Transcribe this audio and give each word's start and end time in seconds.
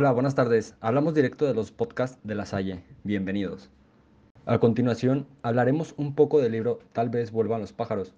Hola, 0.00 0.12
buenas 0.12 0.36
tardes. 0.36 0.76
Hablamos 0.80 1.12
directo 1.12 1.44
de 1.44 1.54
los 1.54 1.72
podcasts 1.72 2.20
de 2.22 2.36
La 2.36 2.46
Salle. 2.46 2.84
Bienvenidos. 3.02 3.68
A 4.46 4.60
continuación, 4.60 5.26
hablaremos 5.42 5.92
un 5.96 6.14
poco 6.14 6.40
del 6.40 6.52
libro 6.52 6.78
Tal 6.92 7.08
vez 7.08 7.32
vuelvan 7.32 7.62
los 7.62 7.72
pájaros. 7.72 8.14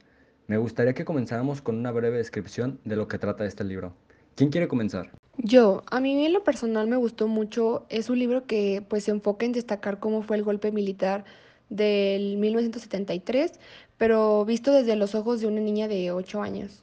Me 0.47 0.59
gustaría 0.59 0.93
que 0.93 1.07
comenzáramos 1.07 1.63
con 1.63 1.77
una 1.77 1.91
breve 1.91 2.19
descripción 2.19 2.79
de 2.85 2.97
lo 2.97 3.09
que 3.09 3.17
trata 3.17 3.47
este 3.47 3.65
libro. 3.65 3.95
¿Quién 4.35 4.51
quiere 4.51 4.69
comenzar? 4.69 5.11
Yo, 5.39 5.83
a 5.91 6.01
mí 6.01 6.27
en 6.27 6.35
lo 6.35 6.45
personal 6.45 6.87
me 6.87 6.97
gustó 6.97 7.29
mucho. 7.29 7.87
Es 7.89 8.11
un 8.11 8.19
libro 8.19 8.45
que 8.45 8.85
pues 8.87 9.05
se 9.05 9.13
enfoca 9.13 9.47
en 9.47 9.53
destacar 9.53 10.01
cómo 10.01 10.21
fue 10.21 10.37
el 10.37 10.43
golpe 10.43 10.73
militar 10.73 11.25
del 11.71 12.37
1973, 12.37 13.59
pero 13.97 14.45
visto 14.45 14.71
desde 14.71 14.97
los 14.97 15.15
ojos 15.15 15.41
de 15.41 15.47
una 15.47 15.63
niña 15.63 15.89
de 15.89 16.13
8 16.13 16.43
años. 16.43 16.83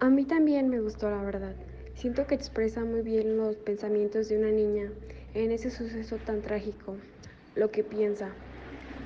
A 0.00 0.10
mí 0.10 0.24
también 0.24 0.68
me 0.68 0.80
gustó, 0.80 1.08
la 1.08 1.22
verdad. 1.22 1.54
Siento 1.96 2.26
que 2.26 2.34
expresa 2.34 2.84
muy 2.84 3.02
bien 3.02 3.36
los 3.36 3.56
pensamientos 3.56 4.28
de 4.28 4.38
una 4.38 4.50
niña 4.50 4.90
en 5.32 5.52
ese 5.52 5.70
suceso 5.70 6.16
tan 6.16 6.42
trágico, 6.42 6.96
lo 7.54 7.70
que 7.70 7.84
piensa, 7.84 8.30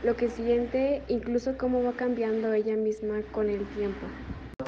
lo 0.02 0.16
que 0.16 0.30
siente, 0.30 1.05
incluso 1.09 1.56
cómo 1.59 1.83
va 1.83 1.92
cambiando 1.95 2.52
ella 2.52 2.77
misma 2.77 3.20
con 3.30 3.51
el 3.51 3.66
tiempo. 3.69 4.06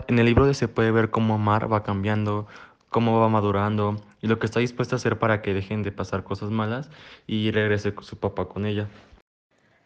En 0.07 0.19
el 0.19 0.27
libro 0.27 0.53
se 0.55 0.69
puede 0.69 0.91
ver 0.91 1.11
cómo 1.11 1.39
Mar 1.39 1.73
va 1.73 1.83
cambiando, 1.83 2.47
cómo 2.91 3.19
va 3.21 3.29
madurando 3.29 3.97
y 4.21 4.27
lo 4.27 4.39
que 4.39 4.47
está 4.47 4.61
dispuesta 4.61 4.97
a 4.97 4.99
hacer 4.99 5.19
para 5.19 5.41
que 5.41 5.55
dejen 5.55 5.83
de 5.83 5.93
pasar 5.93 6.23
cosas 6.23 6.51
malas 6.51 6.91
y 7.27 7.51
regrese 7.53 7.95
su 8.01 8.19
papá 8.19 8.49
con 8.49 8.67
ella. 8.67 8.89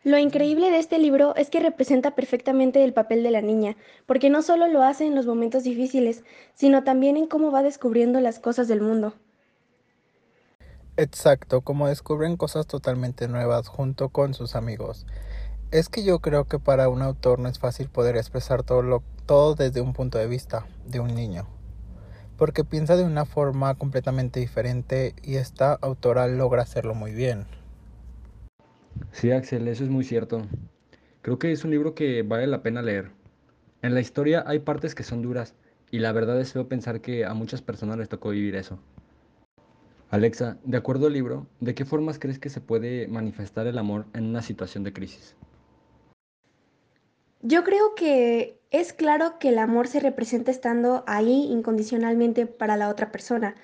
Lo 0.04 0.18
increíble 0.18 0.70
de 0.70 0.78
este 0.78 0.98
libro 0.98 1.34
es 1.34 1.48
que 1.48 1.60
representa 1.60 2.14
perfectamente 2.14 2.84
el 2.84 2.92
papel 2.92 3.22
de 3.22 3.30
la 3.30 3.41
niña, 3.41 3.74
porque 4.05 4.28
no 4.28 4.42
solo 4.42 4.69
lo 4.69 4.83
hace 4.83 5.06
en 5.06 5.14
los 5.14 5.24
momentos 5.24 5.64
difíciles, 5.64 6.24
sino 6.52 6.84
también 6.84 7.16
en 7.16 7.27
cómo 7.27 7.50
va 7.50 7.62
descubriendo 7.62 8.20
las 8.20 8.38
cosas 8.38 8.69
del 8.69 8.82
mundo. 8.82 9.14
Exacto, 10.98 11.62
como 11.62 11.88
descubren 11.88 12.36
cosas 12.36 12.66
totalmente 12.66 13.28
nuevas 13.28 13.69
junto 13.69 14.10
con 14.10 14.34
sus 14.34 14.55
amigos. 14.56 15.06
Es 15.70 15.88
que 15.88 16.05
yo 16.05 16.20
creo 16.20 16.44
que 16.44 16.58
para 16.58 16.91
un 16.91 17.00
autor 17.00 17.38
no 17.38 17.48
es 17.48 17.58
fácil 17.58 17.88
poder 17.88 18.16
expresar 18.19 18.62
todo, 18.62 18.82
lo, 18.82 19.02
todo 19.25 19.55
desde 19.55 19.80
un 19.80 19.94
punto 19.94 20.19
de 20.19 20.28
vista 20.28 20.66
de 20.84 21.00
un 21.00 21.14
niño, 21.14 21.48
porque 22.36 22.62
piensa 22.62 22.97
de 22.97 23.05
una 23.05 23.25
forma 23.25 23.75
completamente 23.77 24.38
diferente 24.38 25.14
y 25.22 25.36
esta 25.36 25.72
autora 25.72 26.28
logra 26.28 26.62
hacerlo 26.62 26.94
muy 26.94 27.12
bien. 27.12 27.47
Sí, 29.12 29.31
Axel, 29.31 29.69
eso 29.69 29.84
es 29.84 29.91
muy 29.91 30.05
cierto. 30.05 30.42
Creo 31.23 31.39
que 31.39 31.53
es 31.53 31.64
un 31.64 31.70
libro 31.70 31.95
que 31.95 32.23
vale 32.23 32.47
la 32.47 32.62
pena 32.62 32.83
leer. 32.83 33.11
En 33.83 33.95
la 33.95 34.00
historia 34.00 34.45
hay 34.47 34.59
partes 34.61 34.95
que 34.95 35.03
son 35.03 35.23
duras 35.23 35.55
y 35.91 35.98
la 35.98 36.12
verdad 36.12 36.41
es 36.41 36.53
feo 36.53 36.69
pensar 36.69 37.00
que 37.00 37.25
a 37.25 37.34
muchas 37.34 37.62
personas 37.62 37.98
les 37.98 38.09
tocó 38.09 38.31
vivir 38.31 38.56
eso. 38.56 38.78
Alexa, 40.11 40.59
de 40.65 40.77
acuerdo 40.77 41.06
al 41.06 41.12
libro, 41.12 41.47
¿de 41.61 41.75
qué 41.75 41.84
formas 41.84 42.19
crees 42.19 42.39
que 42.39 42.50
se 42.50 42.61
puede 42.61 43.09
manifestar 43.09 43.67
el 43.67 43.78
amor 43.78 44.06
en 44.15 44.27
una 44.27 44.42
situación 44.42 44.84
de 44.84 44.92
crisis? 44.92 45.34
Yo 47.42 47.65
creo 47.65 47.95
que 47.95 48.61
es 48.70 48.92
claro 48.92 49.39
que 49.39 49.50
el 49.50 49.59
amor 49.59 49.87
se 49.87 50.00
representa 50.00 50.50
estando 50.50 51.05
ahí 51.06 51.48
incondicionalmente 51.50 52.47
para 52.47 52.77
la 52.77 52.89
otra 52.89 53.12
persona, 53.12 53.55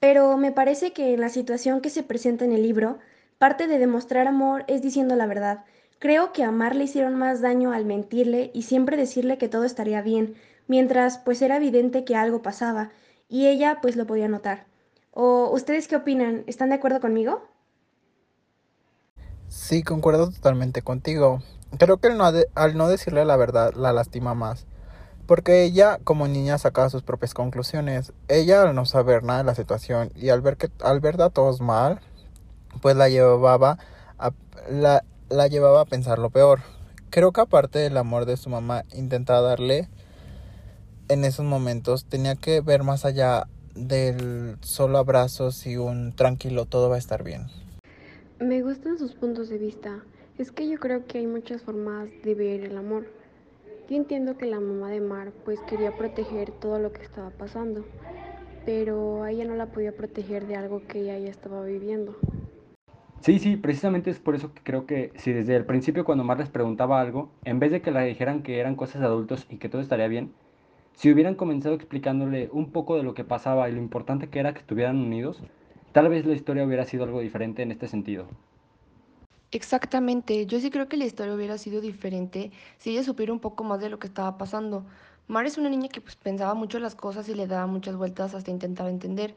pero 0.00 0.36
me 0.36 0.52
parece 0.52 0.92
que 0.92 1.14
en 1.14 1.20
la 1.20 1.28
situación 1.28 1.80
que 1.80 1.90
se 1.90 2.02
presenta 2.02 2.44
en 2.44 2.52
el 2.52 2.62
libro, 2.62 2.98
Parte 3.38 3.68
de 3.68 3.78
demostrar 3.78 4.26
amor 4.26 4.64
es 4.66 4.82
diciendo 4.82 5.14
la 5.14 5.26
verdad. 5.26 5.64
Creo 6.00 6.32
que 6.32 6.42
a 6.42 6.50
le 6.50 6.84
hicieron 6.84 7.14
más 7.14 7.40
daño 7.40 7.72
al 7.72 7.84
mentirle 7.84 8.50
y 8.52 8.62
siempre 8.62 8.96
decirle 8.96 9.38
que 9.38 9.48
todo 9.48 9.62
estaría 9.62 10.02
bien, 10.02 10.34
mientras 10.66 11.18
pues 11.18 11.40
era 11.40 11.56
evidente 11.56 12.04
que 12.04 12.16
algo 12.16 12.42
pasaba, 12.42 12.90
y 13.28 13.46
ella 13.46 13.78
pues 13.80 13.94
lo 13.94 14.06
podía 14.06 14.26
notar. 14.26 14.66
¿O 15.12 15.50
ustedes 15.52 15.86
qué 15.86 15.96
opinan? 15.96 16.42
¿Están 16.48 16.70
de 16.70 16.76
acuerdo 16.76 17.00
conmigo? 17.00 17.42
Sí, 19.48 19.82
concuerdo 19.84 20.30
totalmente 20.30 20.82
contigo. 20.82 21.40
Creo 21.78 21.98
que 21.98 22.08
al 22.54 22.76
no 22.76 22.88
decirle 22.88 23.24
la 23.24 23.36
verdad 23.36 23.72
la 23.74 23.92
lastima 23.92 24.34
más. 24.34 24.66
Porque 25.26 25.62
ella, 25.62 25.98
como 26.04 26.26
niña, 26.26 26.58
sacaba 26.58 26.90
sus 26.90 27.02
propias 27.02 27.34
conclusiones. 27.34 28.12
Ella, 28.28 28.62
al 28.62 28.74
no 28.74 28.86
saber 28.86 29.22
nada 29.22 29.40
de 29.40 29.44
la 29.44 29.54
situación 29.54 30.10
y 30.14 30.30
al 30.30 30.40
ver 30.40 30.56
que 30.56 30.70
al 30.82 31.00
ver 31.00 31.20
a 31.20 31.30
todos 31.30 31.60
mal, 31.60 32.00
pues 32.78 32.96
la 32.96 33.08
llevaba 33.08 33.78
a, 34.18 34.32
la, 34.70 35.04
la 35.28 35.46
llevaba 35.48 35.82
a 35.82 35.84
pensar 35.84 36.18
lo 36.18 36.30
peor. 36.30 36.60
Creo 37.10 37.32
que 37.32 37.40
aparte 37.40 37.78
del 37.78 37.96
amor 37.96 38.26
de 38.26 38.36
su 38.36 38.50
mamá 38.50 38.84
intentaba 38.94 39.40
darle 39.40 39.88
en 41.08 41.24
esos 41.24 41.44
momentos, 41.44 42.04
tenía 42.04 42.36
que 42.36 42.60
ver 42.60 42.82
más 42.82 43.04
allá 43.04 43.46
del 43.74 44.56
solo 44.60 44.98
abrazos 44.98 45.66
y 45.66 45.76
un 45.76 46.12
tranquilo, 46.12 46.66
todo 46.66 46.90
va 46.90 46.96
a 46.96 46.98
estar 46.98 47.22
bien. 47.22 47.46
Me 48.40 48.62
gustan 48.62 48.98
sus 48.98 49.14
puntos 49.14 49.48
de 49.48 49.58
vista. 49.58 50.00
Es 50.36 50.52
que 50.52 50.68
yo 50.68 50.78
creo 50.78 51.06
que 51.06 51.18
hay 51.18 51.26
muchas 51.26 51.62
formas 51.62 52.08
de 52.22 52.34
ver 52.34 52.64
el 52.64 52.76
amor. 52.76 53.06
Yo 53.88 53.96
entiendo 53.96 54.36
que 54.36 54.46
la 54.46 54.60
mamá 54.60 54.90
de 54.90 55.00
Mar 55.00 55.32
pues 55.44 55.58
quería 55.68 55.96
proteger 55.96 56.52
todo 56.52 56.78
lo 56.78 56.92
que 56.92 57.02
estaba 57.02 57.30
pasando, 57.30 57.84
pero 58.66 59.26
ella 59.26 59.44
no 59.44 59.54
la 59.54 59.66
podía 59.66 59.96
proteger 59.96 60.46
de 60.46 60.56
algo 60.56 60.82
que 60.86 61.00
ella 61.00 61.18
ya 61.18 61.30
estaba 61.30 61.64
viviendo. 61.64 62.14
Sí, 63.20 63.38
sí, 63.38 63.56
precisamente 63.56 64.10
es 64.10 64.18
por 64.20 64.34
eso 64.34 64.52
que 64.54 64.62
creo 64.62 64.86
que 64.86 65.12
si 65.16 65.32
desde 65.32 65.54
el 65.56 65.66
principio 65.66 66.04
cuando 66.04 66.24
Mar 66.24 66.38
les 66.38 66.48
preguntaba 66.50 67.00
algo, 67.00 67.38
en 67.44 67.58
vez 67.60 67.70
de 67.70 67.82
que 67.82 67.90
le 67.90 68.04
dijeran 68.04 68.42
que 68.42 68.58
eran 68.60 68.74
cosas 68.76 69.00
de 69.00 69.06
adultos 69.06 69.46
y 69.48 69.58
que 69.58 69.68
todo 69.68 69.80
estaría 69.82 70.08
bien, 70.08 70.34
si 70.94 71.12
hubieran 71.12 71.34
comenzado 71.36 71.74
explicándole 71.74 72.48
un 72.52 72.72
poco 72.72 72.96
de 72.96 73.02
lo 73.04 73.14
que 73.14 73.24
pasaba 73.24 73.68
y 73.68 73.72
lo 73.72 73.78
importante 73.78 74.30
que 74.30 74.40
era 74.40 74.54
que 74.54 74.60
estuvieran 74.60 74.98
unidos, 74.98 75.44
tal 75.92 76.08
vez 76.08 76.26
la 76.26 76.34
historia 76.34 76.64
hubiera 76.64 76.84
sido 76.86 77.04
algo 77.04 77.20
diferente 77.20 77.62
en 77.62 77.72
este 77.72 77.88
sentido. 77.88 78.28
Exactamente, 79.50 80.44
yo 80.46 80.60
sí 80.60 80.70
creo 80.70 80.88
que 80.88 80.96
la 80.98 81.06
historia 81.06 81.34
hubiera 81.34 81.56
sido 81.56 81.80
diferente 81.80 82.52
si 82.78 82.90
ella 82.90 83.02
supiera 83.02 83.32
un 83.32 83.40
poco 83.40 83.64
más 83.64 83.80
de 83.80 83.88
lo 83.88 83.98
que 83.98 84.06
estaba 84.06 84.36
pasando. 84.36 84.86
Mar 85.26 85.46
es 85.46 85.56
una 85.56 85.70
niña 85.70 85.88
que 85.88 86.00
pues, 86.02 86.16
pensaba 86.16 86.52
mucho 86.54 86.78
las 86.78 86.94
cosas 86.94 87.28
y 87.30 87.34
le 87.34 87.46
daba 87.46 87.66
muchas 87.66 87.96
vueltas 87.96 88.34
hasta 88.34 88.50
intentar 88.50 88.88
entender. 88.88 89.36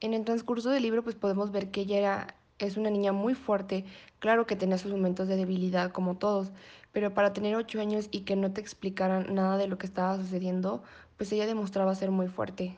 En 0.00 0.14
el 0.14 0.24
transcurso 0.24 0.70
del 0.70 0.82
libro 0.82 1.04
pues 1.04 1.14
podemos 1.16 1.52
ver 1.52 1.70
que 1.70 1.82
ella 1.82 1.98
era 1.98 2.36
es 2.66 2.76
una 2.76 2.90
niña 2.90 3.12
muy 3.12 3.34
fuerte, 3.34 3.84
claro 4.18 4.46
que 4.46 4.56
tenía 4.56 4.78
sus 4.78 4.92
momentos 4.92 5.28
de 5.28 5.36
debilidad 5.36 5.90
como 5.90 6.16
todos, 6.16 6.52
pero 6.92 7.14
para 7.14 7.32
tener 7.32 7.56
ocho 7.56 7.80
años 7.80 8.08
y 8.10 8.20
que 8.20 8.36
no 8.36 8.52
te 8.52 8.60
explicaran 8.60 9.34
nada 9.34 9.56
de 9.56 9.66
lo 9.66 9.78
que 9.78 9.86
estaba 9.86 10.16
sucediendo, 10.16 10.82
pues 11.16 11.32
ella 11.32 11.46
demostraba 11.46 11.94
ser 11.94 12.10
muy 12.10 12.28
fuerte. 12.28 12.76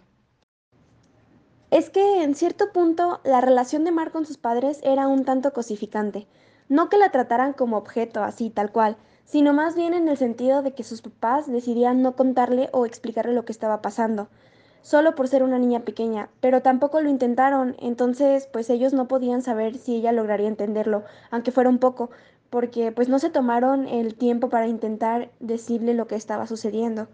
Es 1.70 1.90
que 1.90 2.22
en 2.22 2.34
cierto 2.34 2.72
punto 2.72 3.20
la 3.24 3.40
relación 3.40 3.84
de 3.84 3.90
Mar 3.90 4.12
con 4.12 4.26
sus 4.26 4.38
padres 4.38 4.80
era 4.84 5.08
un 5.08 5.24
tanto 5.24 5.52
cosificante. 5.52 6.26
No 6.68 6.88
que 6.88 6.98
la 6.98 7.10
trataran 7.10 7.52
como 7.52 7.76
objeto 7.76 8.22
así 8.22 8.48
tal 8.48 8.70
cual, 8.70 8.96
sino 9.24 9.52
más 9.52 9.74
bien 9.74 9.92
en 9.92 10.08
el 10.08 10.16
sentido 10.16 10.62
de 10.62 10.72
que 10.72 10.84
sus 10.84 11.02
papás 11.02 11.50
decidían 11.50 12.00
no 12.00 12.14
contarle 12.14 12.68
o 12.72 12.86
explicarle 12.86 13.32
lo 13.32 13.44
que 13.44 13.52
estaba 13.52 13.82
pasando 13.82 14.28
solo 14.84 15.14
por 15.14 15.28
ser 15.28 15.42
una 15.42 15.58
niña 15.58 15.80
pequeña, 15.80 16.28
pero 16.40 16.60
tampoco 16.60 17.00
lo 17.00 17.08
intentaron, 17.08 17.74
entonces 17.80 18.46
pues 18.52 18.68
ellos 18.68 18.92
no 18.92 19.08
podían 19.08 19.40
saber 19.40 19.78
si 19.78 19.96
ella 19.96 20.12
lograría 20.12 20.46
entenderlo, 20.46 21.04
aunque 21.30 21.52
fuera 21.52 21.70
un 21.70 21.78
poco, 21.78 22.10
porque 22.50 22.92
pues 22.92 23.08
no 23.08 23.18
se 23.18 23.30
tomaron 23.30 23.88
el 23.88 24.14
tiempo 24.14 24.50
para 24.50 24.68
intentar 24.68 25.30
decirle 25.40 25.94
lo 25.94 26.06
que 26.06 26.16
estaba 26.16 26.46
sucediendo. 26.46 27.08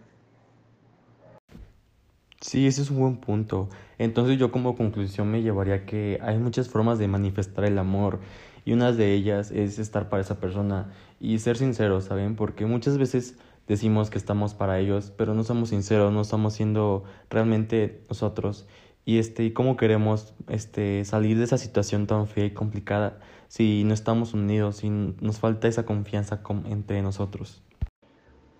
Sí, 2.40 2.66
ese 2.66 2.82
es 2.82 2.90
un 2.90 2.98
buen 2.98 3.16
punto. 3.18 3.68
Entonces 3.98 4.36
yo 4.36 4.50
como 4.50 4.74
conclusión 4.74 5.30
me 5.30 5.42
llevaría 5.42 5.86
que 5.86 6.18
hay 6.22 6.38
muchas 6.38 6.68
formas 6.68 6.98
de 6.98 7.06
manifestar 7.06 7.64
el 7.66 7.78
amor 7.78 8.18
y 8.64 8.72
una 8.72 8.90
de 8.90 9.14
ellas 9.14 9.52
es 9.52 9.78
estar 9.78 10.08
para 10.08 10.22
esa 10.22 10.40
persona 10.40 10.90
y 11.20 11.38
ser 11.38 11.56
sincero, 11.56 12.00
¿saben? 12.00 12.34
Porque 12.34 12.66
muchas 12.66 12.98
veces 12.98 13.36
decimos 13.70 14.10
que 14.10 14.18
estamos 14.18 14.54
para 14.54 14.80
ellos, 14.80 15.12
pero 15.16 15.32
no 15.32 15.44
somos 15.44 15.68
sinceros, 15.68 16.12
no 16.12 16.22
estamos 16.22 16.54
siendo 16.54 17.04
realmente 17.30 18.02
nosotros. 18.08 18.66
Y 19.04 19.18
este, 19.18 19.44
y 19.44 19.52
cómo 19.52 19.76
queremos 19.76 20.34
este 20.48 21.04
salir 21.04 21.38
de 21.38 21.44
esa 21.44 21.56
situación 21.56 22.08
tan 22.08 22.26
fea 22.26 22.46
y 22.46 22.50
complicada 22.50 23.20
si 23.46 23.84
no 23.84 23.94
estamos 23.94 24.34
unidos, 24.34 24.78
si 24.78 24.90
nos 24.90 25.38
falta 25.38 25.68
esa 25.68 25.86
confianza 25.86 26.42
entre 26.66 27.00
nosotros. 27.00 27.62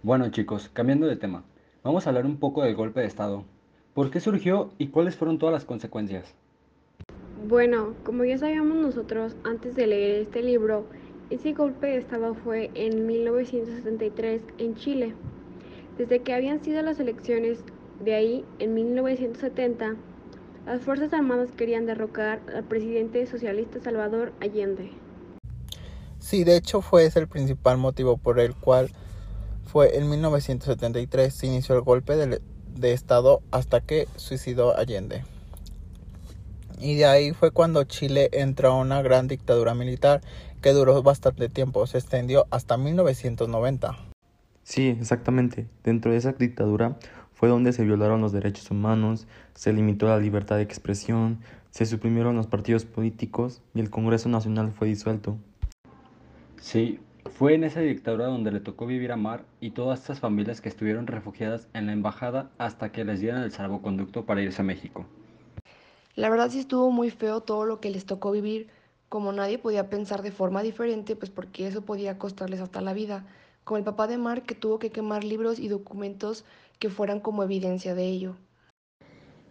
Bueno, 0.05 0.31
chicos, 0.31 0.71
cambiando 0.73 1.09
de 1.09 1.17
tema, 1.17 1.43
vamos 1.83 2.07
a 2.07 2.11
hablar 2.11 2.25
un 2.25 2.37
poco 2.37 2.62
del 2.62 2.77
golpe 2.77 3.01
de 3.01 3.07
estado. 3.07 3.45
¿Por 3.95 4.12
qué 4.12 4.21
surgió 4.21 4.71
y 4.79 4.89
cuáles 4.89 5.17
fueron 5.17 5.41
todas 5.41 5.53
las 5.53 5.65
consecuencias? 5.65 6.37
Bueno, 7.49 7.95
como 8.05 8.25
ya 8.25 8.39
sabíamos 8.39 8.77
nosotros 8.77 9.35
antes 9.43 9.75
de 9.75 9.89
leer 9.89 10.23
este 10.23 10.41
libro, 10.41 10.87
ese 11.31 11.53
golpe 11.53 11.87
de 11.87 11.99
Estado 11.99 12.35
fue 12.35 12.71
en 12.75 13.06
1973 13.06 14.43
en 14.59 14.75
Chile. 14.75 15.15
Desde 15.97 16.23
que 16.23 16.35
habían 16.35 16.62
sido 16.62 16.82
las 16.82 16.99
elecciones 16.99 17.61
de 18.00 18.15
ahí, 18.15 18.44
en 18.59 18.75
1970, 18.75 19.94
las 20.67 20.82
Fuerzas 20.82 21.12
Armadas 21.12 21.50
querían 21.56 21.87
derrocar 21.87 22.41
al 22.55 22.65
presidente 22.65 23.27
socialista 23.27 23.81
Salvador 23.81 24.32
Allende. 24.41 24.91
Sí, 26.19 26.44
de 26.44 26.56
hecho 26.56 26.81
fue 26.82 27.06
ese 27.06 27.21
el 27.21 27.29
principal 27.29 27.79
motivo 27.79 28.17
por 28.17 28.41
el 28.41 28.55
cual 28.55 28.91
fue 29.65 29.97
en 29.97 30.11
1973 30.11 31.33
se 31.33 31.47
inició 31.47 31.76
el 31.76 31.83
golpe 31.83 32.17
de, 32.17 32.41
de 32.75 32.93
Estado 32.93 33.41
hasta 33.50 33.81
que 33.81 34.09
suicidó 34.17 34.76
Allende. 34.76 35.23
Y 36.81 36.97
de 36.97 37.05
ahí 37.05 37.32
fue 37.32 37.50
cuando 37.50 37.85
Chile 37.85 38.31
entró 38.32 38.73
a 38.73 38.81
una 38.81 39.03
gran 39.03 39.29
dictadura 39.29 39.75
militar 39.75 40.23
que 40.62 40.73
duró 40.73 41.03
bastante 41.03 41.49
tiempo, 41.49 41.87
se 41.87 41.99
extendió 41.99 42.47
hasta 42.50 42.77
1990. 42.77 43.97
Sí, 44.62 44.88
exactamente. 44.88 45.67
Dentro 45.85 46.12
de 46.12 46.19
esa 46.19 46.32
dictadura 46.32 46.97
fue 47.32 47.49
donde 47.49 47.73
se 47.73 47.85
violaron 47.85 48.21
los 48.21 48.32
derechos 48.32 48.71
humanos, 48.71 49.27
se 49.55 49.73
limitó 49.73 50.06
la 50.06 50.19
libertad 50.19 50.56
de 50.56 50.62
expresión, 50.62 51.41
se 51.71 51.87
suprimieron 51.87 52.37
los 52.37 52.47
partidos 52.47 52.85
políticos 52.85 53.62
y 53.75 53.81
el 53.81 53.91
Congreso 53.91 54.29
Nacional 54.29 54.73
fue 54.73 54.88
disuelto. 54.88 55.37
Sí, 56.61 57.00
fue 57.26 57.55
en 57.55 57.65
esa 57.65 57.81
dictadura 57.81 58.26
donde 58.26 58.53
le 58.53 58.61
tocó 58.61 58.87
vivir 58.87 59.12
a 59.12 59.17
Mar 59.17 59.44
y 59.61 59.71
todas 59.71 60.00
estas 60.00 60.21
familias 60.21 60.61
que 60.61 60.69
estuvieron 60.69 61.06
refugiadas 61.06 61.69
en 61.75 61.87
la 61.87 61.93
embajada 61.93 62.50
hasta 62.59 62.93
que 62.93 63.05
les 63.05 63.21
dieran 63.21 63.43
el 63.43 63.53
salvoconducto 63.53 64.25
para 64.25 64.43
irse 64.43 64.62
a 64.62 64.65
México. 64.65 65.06
La 66.20 66.28
verdad 66.28 66.50
sí 66.50 66.58
estuvo 66.58 66.90
muy 66.90 67.08
feo 67.08 67.40
todo 67.40 67.64
lo 67.64 67.81
que 67.81 67.88
les 67.88 68.05
tocó 68.05 68.31
vivir, 68.31 68.69
como 69.08 69.32
nadie 69.32 69.56
podía 69.56 69.88
pensar 69.88 70.20
de 70.20 70.31
forma 70.31 70.62
diferente, 70.62 71.17
pues 71.17 71.31
porque 71.31 71.67
eso 71.67 71.81
podía 71.81 72.19
costarles 72.19 72.61
hasta 72.61 72.82
la 72.82 72.93
vida, 72.93 73.25
como 73.64 73.78
el 73.78 73.84
papá 73.84 74.06
de 74.06 74.19
Mar 74.19 74.43
que 74.43 74.55
tuvo 74.55 74.78
que 74.78 74.90
quemar 74.90 75.25
libros 75.25 75.58
y 75.58 75.69
documentos 75.69 76.44
que 76.78 76.90
fueran 76.90 77.20
como 77.20 77.43
evidencia 77.43 77.94
de 77.94 78.05
ello. 78.05 78.37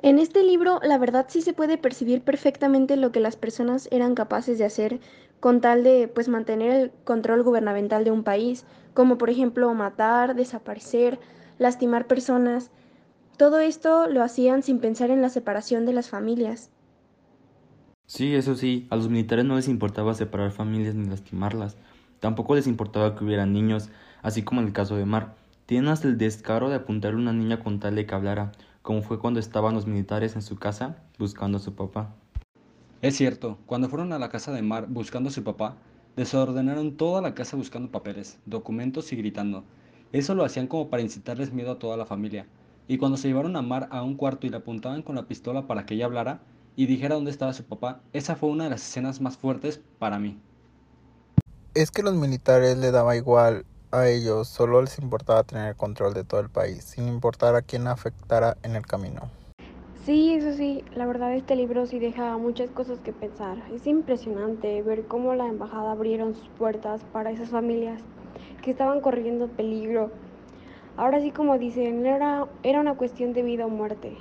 En 0.03 0.19
este 0.19 0.43
libro, 0.43 0.79
la 0.83 0.99
verdad 0.99 1.25
sí 1.27 1.41
se 1.41 1.53
puede 1.53 1.79
percibir 1.79 2.21
perfectamente 2.21 2.97
lo 2.97 3.11
que 3.11 3.19
las 3.19 3.35
personas 3.35 3.87
eran 3.89 4.13
capaces 4.13 4.59
de 4.59 4.65
hacer 4.65 4.99
con 5.39 5.61
tal 5.61 5.83
de 5.83 6.07
pues 6.07 6.27
mantener 6.27 6.71
el 6.71 6.91
control 7.03 7.41
gubernamental 7.41 8.03
de 8.03 8.11
un 8.11 8.23
país, 8.23 8.63
como 8.93 9.17
por 9.17 9.31
ejemplo 9.31 9.73
matar, 9.73 10.35
desaparecer, 10.35 11.19
lastimar 11.57 12.05
personas. 12.05 12.69
Todo 13.39 13.59
esto 13.59 14.09
lo 14.09 14.21
hacían 14.21 14.63
sin 14.63 14.79
pensar 14.79 15.11
en 15.11 15.21
la 15.21 15.29
separación 15.29 15.85
de 15.85 15.93
las 15.93 16.09
familias. 16.09 16.71
Sí, 18.05 18.35
eso 18.35 18.53
sí, 18.53 18.85
a 18.89 18.97
los 18.97 19.07
militares 19.07 19.45
no 19.45 19.55
les 19.55 19.69
importaba 19.69 20.13
separar 20.13 20.51
familias 20.51 20.93
ni 20.93 21.07
lastimarlas. 21.07 21.77
Tampoco 22.19 22.55
les 22.55 22.67
importaba 22.67 23.15
que 23.15 23.23
hubiera 23.23 23.45
niños, 23.45 23.91
así 24.23 24.43
como 24.43 24.59
en 24.59 24.67
el 24.67 24.73
caso 24.73 24.97
de 24.97 25.05
Mar. 25.05 25.35
Tienen 25.67 25.89
hasta 25.89 26.09
el 26.09 26.17
descaro 26.17 26.67
de 26.67 26.75
apuntarle 26.75 27.17
a 27.17 27.21
una 27.21 27.31
niña 27.31 27.63
con 27.63 27.79
tal 27.79 27.95
de 27.95 28.05
que 28.05 28.13
hablara 28.13 28.51
como 28.81 29.03
fue 29.03 29.19
cuando 29.19 29.39
estaban 29.39 29.73
los 29.73 29.87
militares 29.87 30.35
en 30.35 30.41
su 30.41 30.57
casa 30.57 30.97
buscando 31.17 31.59
a 31.59 31.61
su 31.61 31.75
papá. 31.75 32.13
Es 33.01 33.15
cierto, 33.15 33.57
cuando 33.67 33.87
fueron 33.87 34.11
a 34.11 34.19
la 34.19 34.27
casa 34.27 34.51
de 34.51 34.63
Mar 34.63 34.87
buscando 34.89 35.29
a 35.29 35.31
su 35.31 35.45
papá, 35.45 35.77
desordenaron 36.17 36.97
toda 36.97 37.21
la 37.21 37.35
casa 37.35 37.55
buscando 37.55 37.89
papeles, 37.89 38.37
documentos 38.45 39.13
y 39.13 39.15
gritando. 39.15 39.63
Eso 40.11 40.35
lo 40.35 40.43
hacían 40.43 40.67
como 40.67 40.89
para 40.89 41.03
incitarles 41.03 41.53
miedo 41.53 41.71
a 41.71 41.79
toda 41.79 41.95
la 41.95 42.05
familia. 42.05 42.45
Y 42.89 42.97
cuando 42.97 43.17
se 43.17 43.27
llevaron 43.27 43.55
a 43.55 43.61
Mar 43.61 43.87
a 43.91 44.01
un 44.01 44.15
cuarto 44.15 44.47
y 44.47 44.49
le 44.49 44.57
apuntaban 44.57 45.03
con 45.03 45.15
la 45.15 45.27
pistola 45.27 45.67
para 45.67 45.85
que 45.85 45.93
ella 45.93 46.05
hablara 46.05 46.41
y 46.75 46.87
dijera 46.87 47.15
dónde 47.15 47.29
estaba 47.29 47.53
su 47.53 47.63
papá, 47.63 48.01
esa 48.13 48.35
fue 48.35 48.49
una 48.49 48.63
de 48.65 48.71
las 48.71 48.81
escenas 48.81 49.21
más 49.21 49.37
fuertes 49.37 49.79
para 49.99 50.17
mí. 50.17 50.37
Es 51.73 51.91
que 51.91 52.03
los 52.03 52.15
militares 52.15 52.77
le 52.77 52.91
daba 52.91 53.15
igual 53.15 53.65
a 53.91 54.07
ellos 54.07 54.47
solo 54.47 54.81
les 54.81 54.99
importaba 54.99 55.43
tener 55.43 55.75
control 55.75 56.13
de 56.13 56.23
todo 56.23 56.41
el 56.41 56.49
país, 56.49 56.83
sin 56.83 57.07
importar 57.07 57.55
a 57.55 57.61
quién 57.63 57.87
afectara 57.87 58.57
en 58.63 58.75
el 58.75 58.85
camino. 58.85 59.31
Sí, 60.05 60.33
eso 60.33 60.53
sí, 60.53 60.83
la 60.95 61.05
verdad 61.05 61.33
este 61.35 61.55
libro 61.55 61.85
sí 61.85 61.99
deja 61.99 62.37
muchas 62.37 62.71
cosas 62.71 62.99
que 62.99 63.13
pensar. 63.13 63.57
Es 63.73 63.85
impresionante 63.85 64.81
ver 64.81 65.05
cómo 65.05 65.35
la 65.35 65.47
embajada 65.47 65.91
abrieron 65.91 66.33
sus 66.35 66.47
puertas 66.49 67.01
para 67.13 67.31
esas 67.31 67.49
familias 67.49 68.01
que 68.63 68.71
estaban 68.71 69.01
corriendo 69.01 69.47
peligro. 69.47 70.09
Ahora 70.97 71.21
sí, 71.21 71.31
como 71.31 71.57
dicen, 71.57 72.05
era, 72.05 72.47
era 72.63 72.81
una 72.81 72.95
cuestión 72.95 73.33
de 73.33 73.43
vida 73.43 73.65
o 73.65 73.69
muerte. 73.69 74.17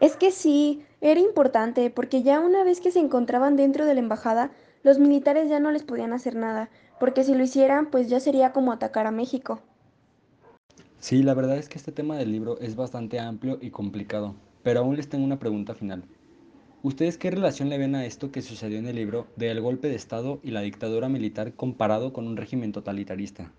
Es 0.00 0.16
que 0.16 0.30
sí, 0.30 0.84
era 1.00 1.20
importante, 1.20 1.90
porque 1.90 2.22
ya 2.22 2.40
una 2.40 2.64
vez 2.64 2.80
que 2.80 2.90
se 2.90 3.00
encontraban 3.00 3.56
dentro 3.56 3.86
de 3.86 3.94
la 3.94 4.00
embajada, 4.00 4.50
los 4.82 4.98
militares 4.98 5.48
ya 5.48 5.58
no 5.58 5.70
les 5.70 5.84
podían 5.84 6.12
hacer 6.12 6.36
nada, 6.36 6.70
porque 7.00 7.24
si 7.24 7.34
lo 7.34 7.42
hicieran, 7.42 7.90
pues 7.90 8.08
ya 8.08 8.20
sería 8.20 8.52
como 8.52 8.72
atacar 8.72 9.06
a 9.06 9.10
México. 9.10 9.60
Sí, 10.98 11.22
la 11.22 11.34
verdad 11.34 11.56
es 11.56 11.68
que 11.68 11.78
este 11.78 11.92
tema 11.92 12.16
del 12.16 12.32
libro 12.32 12.58
es 12.60 12.76
bastante 12.76 13.20
amplio 13.20 13.58
y 13.60 13.70
complicado, 13.70 14.34
pero 14.62 14.80
aún 14.80 14.96
les 14.96 15.08
tengo 15.08 15.24
una 15.24 15.38
pregunta 15.38 15.74
final. 15.74 16.04
¿Ustedes 16.82 17.18
qué 17.18 17.30
relación 17.30 17.68
le 17.68 17.78
ven 17.78 17.94
a 17.94 18.04
esto 18.04 18.30
que 18.30 18.42
sucedió 18.42 18.78
en 18.78 18.86
el 18.86 18.96
libro 18.96 19.26
del 19.36 19.60
golpe 19.60 19.88
de 19.88 19.94
Estado 19.94 20.40
y 20.42 20.50
la 20.50 20.60
dictadura 20.60 21.08
militar 21.08 21.54
comparado 21.54 22.12
con 22.12 22.26
un 22.26 22.36
régimen 22.36 22.72
totalitarista? 22.72 23.52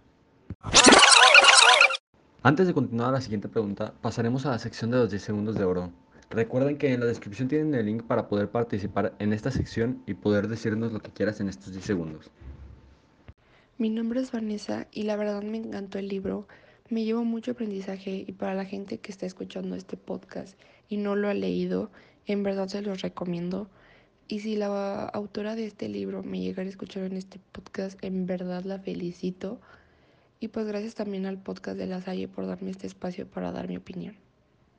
Antes 2.47 2.65
de 2.65 2.73
continuar 2.73 3.09
a 3.09 3.11
la 3.11 3.19
siguiente 3.19 3.49
pregunta, 3.49 3.93
pasaremos 4.01 4.45
a 4.45 4.51
la 4.51 4.57
sección 4.57 4.89
de 4.89 4.95
los 4.95 5.09
10 5.09 5.21
segundos 5.21 5.55
de 5.55 5.65
oro. 5.65 5.91
Recuerden 6.29 6.77
que 6.77 6.93
en 6.93 7.01
la 7.01 7.05
descripción 7.05 7.49
tienen 7.49 7.75
el 7.75 7.85
link 7.85 8.03
para 8.03 8.29
poder 8.29 8.49
participar 8.49 9.13
en 9.19 9.33
esta 9.33 9.51
sección 9.51 10.01
y 10.07 10.13
poder 10.13 10.47
decirnos 10.47 10.93
lo 10.93 11.01
que 11.01 11.11
quieras 11.11 11.41
en 11.41 11.49
estos 11.49 11.73
10 11.73 11.83
segundos. 11.83 12.31
Mi 13.77 13.89
nombre 13.89 14.21
es 14.21 14.31
Vanessa 14.31 14.87
y 14.93 15.03
la 15.03 15.17
verdad 15.17 15.41
me 15.43 15.57
encantó 15.57 15.99
el 15.99 16.07
libro. 16.07 16.47
Me 16.89 17.03
llevo 17.03 17.25
mucho 17.25 17.51
aprendizaje 17.51 18.23
y 18.25 18.31
para 18.31 18.55
la 18.55 18.63
gente 18.63 18.99
que 18.99 19.11
está 19.11 19.25
escuchando 19.25 19.75
este 19.75 19.97
podcast 19.97 20.57
y 20.87 20.95
no 20.95 21.17
lo 21.17 21.27
ha 21.27 21.33
leído, 21.33 21.91
en 22.27 22.43
verdad 22.43 22.69
se 22.69 22.81
los 22.81 23.01
recomiendo. 23.01 23.69
Y 24.29 24.39
si 24.39 24.55
la 24.55 25.03
autora 25.03 25.57
de 25.57 25.65
este 25.65 25.89
libro 25.89 26.23
me 26.23 26.39
llegara 26.39 26.67
a 26.67 26.69
escuchar 26.69 27.03
en 27.03 27.17
este 27.17 27.41
podcast, 27.51 28.01
en 28.05 28.25
verdad 28.25 28.63
la 28.63 28.79
felicito. 28.79 29.59
Y 30.39 30.49
pues 30.49 30.67
gracias 30.67 30.93
también 30.93 31.25
al 31.25 31.39
podcast 31.39 31.77
de 31.79 31.87
La 31.87 31.99
Salle 31.99 32.27
por 32.27 32.45
darme 32.45 32.69
este 32.69 32.85
espacio 32.85 33.25
para 33.25 33.51
dar 33.51 33.67
mi 33.67 33.77
opinión. 33.77 34.15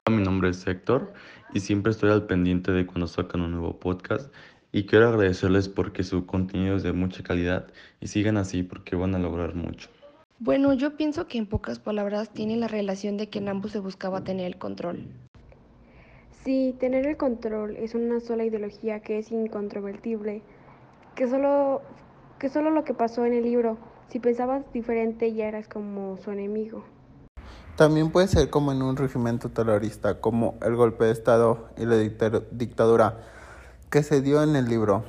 Mi 0.08 0.22
nombre 0.22 0.50
es 0.50 0.64
Héctor 0.66 1.12
y 1.52 1.60
siempre 1.60 1.90
estoy 1.90 2.10
al 2.10 2.26
pendiente 2.26 2.70
de 2.70 2.86
cuando 2.86 3.08
sacan 3.08 3.40
un 3.40 3.50
nuevo 3.52 3.78
podcast 3.78 4.32
y 4.70 4.86
quiero 4.86 5.08
agradecerles 5.08 5.68
porque 5.68 6.04
su 6.04 6.26
contenido 6.26 6.76
es 6.76 6.84
de 6.84 6.92
mucha 6.92 7.24
calidad 7.24 7.66
y 8.00 8.06
sigan 8.06 8.36
así 8.36 8.62
porque 8.62 8.94
van 8.94 9.16
a 9.16 9.18
lograr 9.18 9.56
mucho. 9.56 9.90
Bueno, 10.38 10.72
yo 10.74 10.96
pienso 10.96 11.26
que 11.26 11.38
en 11.38 11.46
pocas 11.46 11.80
palabras 11.80 12.32
tiene 12.32 12.56
la 12.56 12.68
relación 12.68 13.16
de 13.16 13.28
que 13.28 13.40
en 13.40 13.48
ambos 13.48 13.72
se 13.72 13.80
buscaba 13.80 14.22
tener 14.22 14.46
el 14.46 14.58
control. 14.58 15.08
Sí, 16.44 16.76
tener 16.78 17.04
el 17.04 17.16
control 17.16 17.74
es 17.76 17.96
una 17.96 18.20
sola 18.20 18.44
ideología 18.44 19.00
que 19.00 19.18
es 19.18 19.32
incontrovertible, 19.32 20.42
que 21.16 21.26
solo, 21.26 21.82
que 22.38 22.48
solo 22.48 22.70
lo 22.70 22.84
que 22.84 22.94
pasó 22.94 23.26
en 23.26 23.34
el 23.34 23.42
libro, 23.42 23.76
si 24.08 24.18
pensabas 24.18 24.62
diferente 24.72 25.32
ya 25.34 25.46
eras 25.46 25.68
como 25.68 26.16
su 26.18 26.30
enemigo. 26.30 26.84
También 27.76 28.10
puede 28.10 28.26
ser 28.28 28.50
como 28.50 28.72
en 28.72 28.82
un 28.82 28.96
regimiento 28.96 29.50
terrorista, 29.50 30.20
como 30.20 30.56
el 30.62 30.74
golpe 30.74 31.04
de 31.04 31.12
Estado 31.12 31.68
y 31.76 31.84
la 31.84 31.96
dictadura 31.96 33.20
que 33.90 34.02
se 34.02 34.20
dio 34.20 34.42
en 34.42 34.56
el 34.56 34.68
libro. 34.68 35.04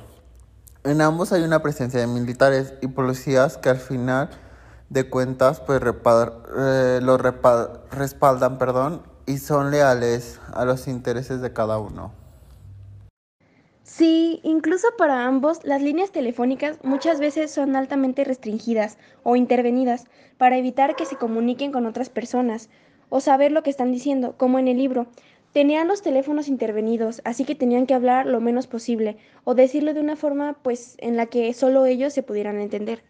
En 0.84 1.00
ambos 1.00 1.32
hay 1.32 1.42
una 1.42 1.62
presencia 1.62 2.00
de 2.00 2.06
militares 2.06 2.74
y 2.80 2.86
policías 2.86 3.58
que 3.58 3.68
al 3.70 3.78
final 3.78 4.30
de 4.88 5.08
cuentas 5.10 5.60
pues 5.60 5.80
eh, 5.82 7.00
lo 7.02 7.18
respaldan 7.18 8.58
perdón, 8.58 9.02
y 9.26 9.38
son 9.38 9.70
leales 9.70 10.40
a 10.52 10.64
los 10.64 10.88
intereses 10.88 11.40
de 11.40 11.52
cada 11.52 11.78
uno. 11.78 12.19
Sí, 13.92 14.38
incluso 14.44 14.86
para 14.96 15.26
ambos 15.26 15.64
las 15.64 15.82
líneas 15.82 16.12
telefónicas 16.12 16.78
muchas 16.84 17.18
veces 17.18 17.50
son 17.50 17.74
altamente 17.74 18.22
restringidas 18.22 18.98
o 19.24 19.34
intervenidas 19.34 20.06
para 20.38 20.56
evitar 20.56 20.94
que 20.94 21.06
se 21.06 21.16
comuniquen 21.16 21.72
con 21.72 21.86
otras 21.86 22.08
personas 22.08 22.70
o 23.08 23.18
saber 23.18 23.50
lo 23.50 23.64
que 23.64 23.70
están 23.70 23.90
diciendo, 23.90 24.36
como 24.36 24.60
en 24.60 24.68
el 24.68 24.78
libro. 24.78 25.08
Tenían 25.52 25.88
los 25.88 26.02
teléfonos 26.02 26.46
intervenidos, 26.46 27.20
así 27.24 27.44
que 27.44 27.56
tenían 27.56 27.86
que 27.86 27.94
hablar 27.94 28.26
lo 28.26 28.40
menos 28.40 28.68
posible 28.68 29.16
o 29.42 29.56
decirlo 29.56 29.92
de 29.92 30.00
una 30.00 30.14
forma 30.14 30.56
pues 30.62 30.94
en 31.00 31.16
la 31.16 31.26
que 31.26 31.52
solo 31.52 31.84
ellos 31.84 32.12
se 32.12 32.22
pudieran 32.22 32.60
entender. 32.60 33.02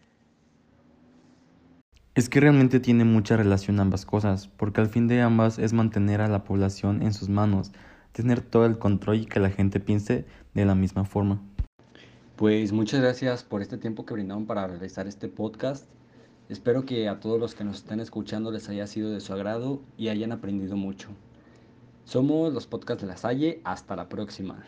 Es 2.15 2.27
que 2.27 2.39
realmente 2.39 2.79
tiene 2.79 3.05
mucha 3.05 3.37
relación 3.37 3.79
ambas 3.79 4.07
cosas, 4.07 4.47
porque 4.57 4.81
al 4.81 4.89
fin 4.89 5.07
de 5.07 5.21
ambas 5.21 5.59
es 5.59 5.73
mantener 5.73 6.21
a 6.21 6.27
la 6.27 6.43
población 6.43 7.03
en 7.03 7.13
sus 7.13 7.29
manos, 7.29 7.71
tener 8.11 8.41
todo 8.41 8.65
el 8.65 8.77
control 8.77 9.17
y 9.17 9.25
que 9.25 9.39
la 9.39 9.49
gente 9.49 9.79
piense 9.79 10.25
de 10.53 10.65
la 10.65 10.75
misma 10.75 11.05
forma. 11.05 11.41
Pues 12.35 12.71
muchas 12.71 13.01
gracias 13.01 13.43
por 13.43 13.61
este 13.61 13.77
tiempo 13.77 14.05
que 14.05 14.13
brindaron 14.13 14.45
para 14.45 14.67
realizar 14.67 15.07
este 15.07 15.27
podcast. 15.27 15.85
Espero 16.49 16.85
que 16.85 17.07
a 17.07 17.19
todos 17.19 17.39
los 17.39 17.55
que 17.55 17.63
nos 17.63 17.77
estén 17.77 17.99
escuchando 17.99 18.51
les 18.51 18.67
haya 18.67 18.87
sido 18.87 19.11
de 19.11 19.21
su 19.21 19.31
agrado 19.31 19.81
y 19.97 20.09
hayan 20.09 20.31
aprendido 20.31 20.75
mucho. 20.75 21.09
Somos 22.03 22.53
los 22.53 22.67
podcasts 22.67 23.03
de 23.03 23.07
la 23.07 23.17
Salle. 23.17 23.61
Hasta 23.63 23.95
la 23.95 24.09
próxima. 24.09 24.65